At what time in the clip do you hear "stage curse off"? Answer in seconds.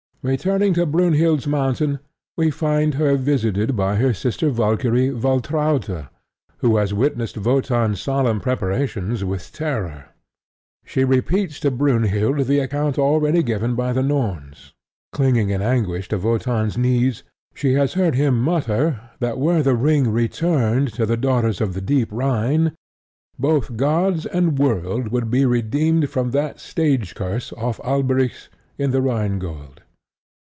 26.59-27.79